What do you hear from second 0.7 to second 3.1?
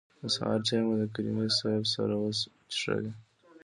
مو د کریمي صیب سره وڅښه.